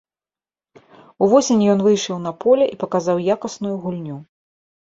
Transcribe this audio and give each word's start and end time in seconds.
Увосень 1.25 1.61
ён 1.75 1.79
выйшаў 1.87 2.17
на 2.25 2.31
поле 2.47 2.65
і 2.73 2.81
паказаў 2.85 3.23
якасную 3.37 3.75
гульню. 3.85 4.17